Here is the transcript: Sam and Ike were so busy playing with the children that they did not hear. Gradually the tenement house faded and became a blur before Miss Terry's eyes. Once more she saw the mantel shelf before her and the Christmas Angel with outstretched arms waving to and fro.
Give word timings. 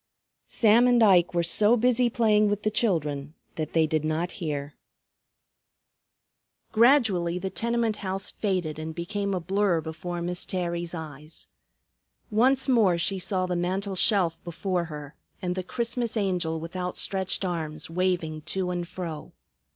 Sam 0.47 0.87
and 0.87 1.03
Ike 1.03 1.35
were 1.35 1.43
so 1.43 1.77
busy 1.77 2.09
playing 2.09 2.49
with 2.49 2.63
the 2.63 2.71
children 2.71 3.35
that 3.53 3.73
they 3.73 3.85
did 3.85 4.03
not 4.03 4.31
hear. 4.41 4.73
Gradually 6.71 7.37
the 7.37 7.51
tenement 7.51 7.97
house 7.97 8.31
faded 8.31 8.79
and 8.79 8.95
became 8.95 9.35
a 9.35 9.39
blur 9.39 9.79
before 9.79 10.19
Miss 10.23 10.43
Terry's 10.43 10.95
eyes. 10.95 11.49
Once 12.31 12.67
more 12.67 12.97
she 12.97 13.19
saw 13.19 13.45
the 13.45 13.55
mantel 13.55 13.95
shelf 13.95 14.43
before 14.43 14.85
her 14.85 15.13
and 15.39 15.53
the 15.53 15.61
Christmas 15.61 16.17
Angel 16.17 16.59
with 16.59 16.75
outstretched 16.75 17.45
arms 17.45 17.87
waving 17.87 18.41
to 18.41 18.71
and 18.71 18.87
fro. 18.87 19.33